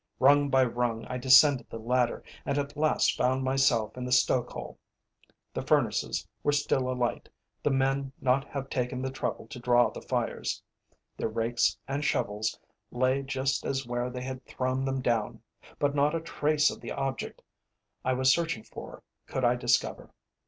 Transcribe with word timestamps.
Rung 0.19 0.49
by 0.49 0.63
rung 0.63 1.05
I 1.05 1.19
descended 1.19 1.69
the 1.69 1.77
ladder 1.77 2.23
and 2.43 2.57
at 2.57 2.75
last 2.75 3.15
found 3.15 3.43
myself 3.43 3.95
in 3.95 4.03
the 4.03 4.11
stoke 4.11 4.49
hole. 4.49 4.79
The 5.53 5.61
furnaces 5.61 6.27
were 6.41 6.51
still 6.53 6.89
alight, 6.91 7.29
the 7.61 7.69
men 7.69 8.11
not 8.19 8.45
having 8.45 8.71
taken 8.71 9.03
the 9.03 9.11
trouble 9.11 9.45
to 9.49 9.59
draw 9.59 9.91
the 9.91 10.01
fires. 10.01 10.63
Their 11.17 11.27
rakes 11.29 11.77
and 11.87 12.03
shovels 12.03 12.57
lay 12.89 13.21
just 13.21 13.63
as 13.63 13.85
where 13.85 14.09
they 14.09 14.23
had 14.23 14.43
thrown 14.47 14.85
them 14.85 15.03
down, 15.03 15.43
but 15.77 15.93
not 15.93 16.15
a 16.15 16.19
trace 16.19 16.71
of 16.71 16.81
the 16.81 16.93
object 16.93 17.43
I 18.03 18.13
was 18.13 18.33
searching 18.33 18.63
for 18.63 19.03
could 19.27 19.45
I 19.45 19.55
discover. 19.55 20.09